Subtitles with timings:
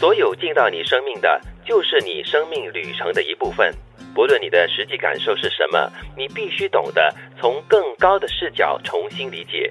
[0.00, 3.70] 所有进到你生命的，就是你生命旅程的一部分。
[4.14, 9.68] 不论你的实际感受是什么，你必须懂得从更高的视角重新理解。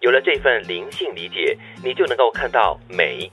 [0.00, 3.30] 有了这份灵性理解，你就能够看到美，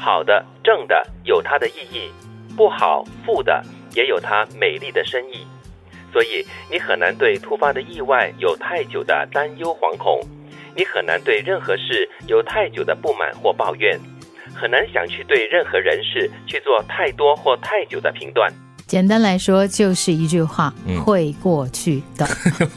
[0.00, 2.10] 好的、正的有它的意义，
[2.56, 3.62] 不好、负的
[3.94, 5.46] 也有它美丽的深意。
[6.10, 10.22] 所以，你很难对突发的意外有太久的担忧惶恐，
[10.74, 14.00] 你很难对任何事有太久的不满或抱怨。
[14.62, 18.48] 很难想去对任何人事去做太多或太久的评断。
[18.86, 20.72] 简单来说，就是一句话：
[21.04, 22.28] 会过去的。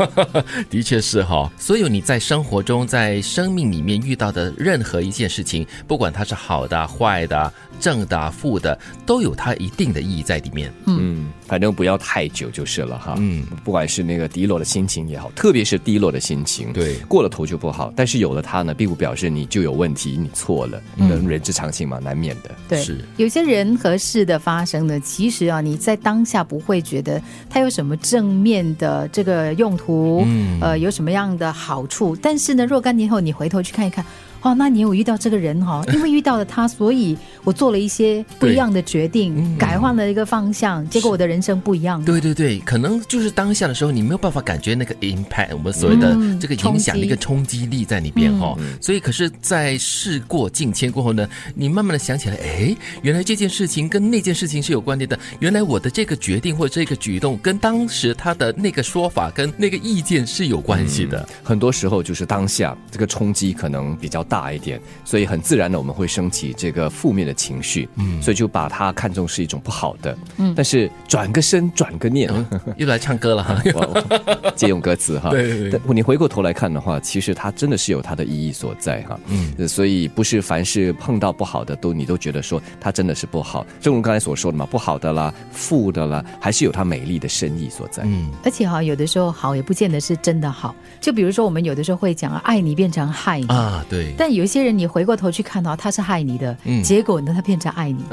[0.70, 1.52] 的确是哈。
[1.58, 7.54] 所有你在生活中、在生命里面遇到的任何一件事情，不管它是好的、坏的。
[7.80, 10.72] 正的、负的都有它一定的意义在里面。
[10.86, 13.16] 嗯，反正不要太久就是了哈。
[13.18, 17.94] 嗯，不管是那个低落的心情也好，特别是低落的心情，对，过了头就不好。
[17.96, 20.82] 但是有了它呢，并不表示你就有问题，你错了。
[20.98, 22.52] 人人之常情嘛，难免的。
[22.68, 32.16] 对，是有些人和事的发生呢，其实啊，你在当下不会觉得它有什么正面的这个用途，嗯，呃，有什么样的好处。
[32.22, 34.06] 但是呢，若干年后你回头去看一看。
[34.46, 35.84] 哦，那你有遇到这个人哈？
[35.92, 42.06] 因为遇到了他，所以我做了一些不一样的决定，改换了一个方向，结果我的人生不一样。
[42.06, 48.56] 对对对，可能就是当下的时候，你没有办法感觉那个 impact，我们所谓的这个影响的一个冲击力在里边哈。
[48.80, 55.18] 所以，可是，在事过境迁过后呢，你慢慢的想起来，哎，原来这件事情跟那件事情是有关联的。
[55.40, 61.28] 原来我的这个决定或者这个举动，跟当时他的那个说法跟那个意见是有关系的。
[61.42, 64.35] 很多时候就是当下这个冲击可能比较大。
[64.36, 72.30] 大一点，所以很自然的我们会升起这个负面的情绪，嗯，所以就把它看作是一种不好的，嗯，但是转个身，转个念，
[72.76, 73.64] 又来唱歌了哈，
[74.58, 93.48] 借用歌词哈， 对，你回过头来看的话，其实它真的是有它的意义所在哈，嗯，所以不是凡是碰到不好的都你都觉得说它真的是不好，正如刚才所说的嘛，不好的啦，负的啦，还是有它美丽的深意所在，嗯，而且哈，有的时候好也不见得是真的好，就比如说我们有的时候会讲爱你变成害你。
[93.48, 94.14] 啊，对。
[94.18, 98.04] 但有一些人，你回过头去看到他是害你的，结果呢，他变成爱你，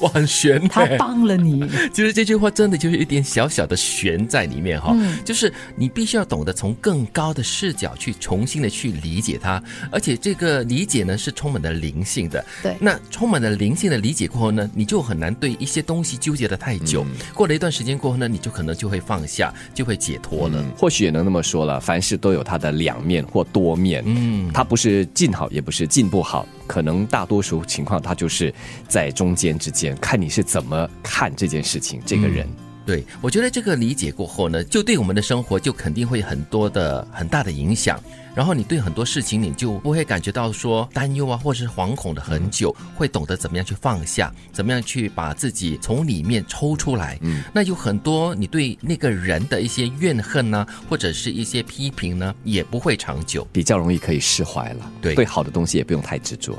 [0.00, 0.66] 我，很悬。
[0.68, 1.68] 他帮了你。
[1.92, 12.44] 其实这句话真的就是一点小小的悬在里面哈，就是你必须要懂得从更高的视角去重新的去理解它，而且这个理解呢是充满了灵性的。
[12.62, 17.04] 对，那充满了灵性的理解过后呢，你就很难对一些东西纠结的太久。
[17.34, 20.64] 过了一段时间过后呢，你就可能就会放下，就会解脱了。
[20.76, 24.02] 或许也能那么说了，凡事都有它的两面或多面。
[24.06, 24.91] 嗯，它不是。
[24.92, 28.52] 是进好也不是进不好，可能大多数情况他就是
[28.88, 32.00] 在中间之间，看你是怎么看这件事情。
[32.04, 32.48] 这个人，
[32.84, 38.00] 对我觉得这个理解过后呢，就对我们的生活就肯定会很多的很大的影响。
[38.34, 47.18] 然后你对很多事情你就不会感觉到说担忧啊，或者是惶恐的很久，会懂得怎么样去放下，怎么样去把自己从里面抽出来。
[47.20, 54.90] 嗯，那有很多你对那个人的一些怨恨呢，或者是一些批评呢，也不会长久，比较容易可以释怀了。
[55.02, 56.58] 对，对好的东西也不用太执着。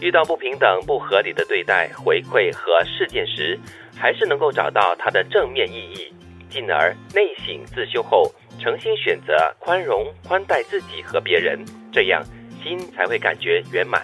[0.00, 3.58] 遇到不平等、不合理的对待、回馈和事件时，
[3.94, 6.12] 还是能够找到它的正面意义，
[6.50, 8.32] 进而内省自修后。
[8.58, 11.62] 诚心选择宽容宽待自己和别人，
[11.92, 12.24] 这样
[12.64, 14.00] 心才会感觉圆满。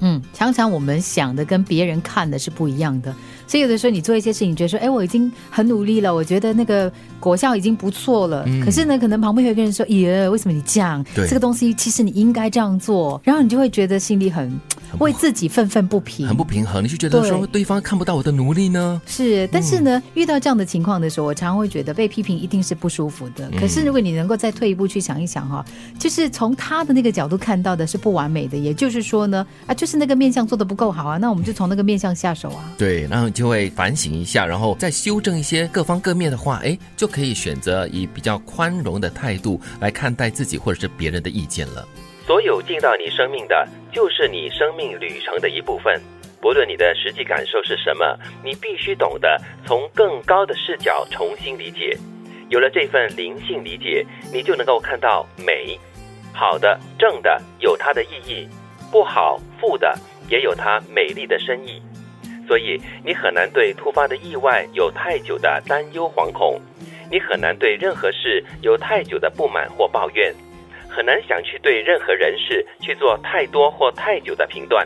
[0.00, 3.12] 嗯，常常我们想的跟别人看的是不一样的，
[3.48, 6.88] 所以有的时候你做一些事情，觉得说，哎，我已经很努力了，我觉得那个
[7.18, 8.46] 果效已经不错了。
[8.64, 11.04] 可是呢，可能旁边有一个人说，耶，为什么你这样？
[11.16, 14.48] 这个东西其实你应该这样做，然后你就会觉得心里很。
[14.98, 19.00] 为自己愤愤不平，很不平衡，你就觉得说对方看不到我的努力呢？
[19.06, 23.50] 是，但是呢，遇到这样的情况的时候，我常常会觉得被批评一定是不舒服的。
[23.58, 25.64] 可是如果你能够再退一步去想一想哈，
[25.98, 32.72] 就是从他的那个角度看到的是不完美的，也就是说呢，啊，就是那个面相做的不够好啊，那我们就从那个面相下手啊。
[32.78, 41.86] 对，然后就会反省一下，然后再修正一些各方各面的话，哎，就可以选择以比较宽容的态度来看待自己或者是别人的意见了。
[42.28, 45.98] 所有进到你生命的，就是你生命旅程的一部分。
[46.42, 51.96] 不论你的实际感受是什么，你必须懂得从更高的视角重新理解。
[52.50, 55.80] 有了这份灵性理解，你就能够看到美，
[56.34, 58.46] 好的、正的有它的意义，
[58.92, 59.98] 不好、负的
[60.28, 61.80] 也有它美丽的深意。
[62.46, 66.60] 所以，你很难对突发的意外有太久的担忧惶恐，
[67.10, 70.34] 你很难对任何事有太久的不满或抱怨。
[70.98, 74.84] 很难想去对任何人事去做太多或太久的评断。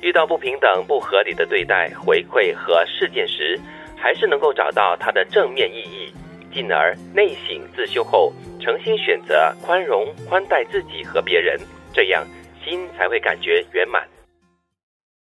[0.00, 3.56] 遇到不平等、不合理的对待、回馈和事件时，
[3.96, 6.12] 还是能够找到它的正面意义，
[6.52, 11.56] 进而内省自修后，诚心选择宽容宽待自己和别人，
[11.94, 12.26] 这样
[12.64, 14.02] 心才会感觉圆满。